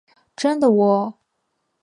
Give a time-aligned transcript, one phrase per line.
[0.35, 1.19] 真的喔！